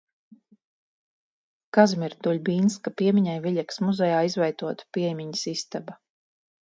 Kazimira 1.77 2.17
Duļbinska 2.27 2.95
piemiņai 3.01 3.37
Viļakas 3.45 3.81
muzejā 3.89 4.25
izveidota 4.33 4.89
piemiņas 4.99 5.45
istaba. 5.57 6.01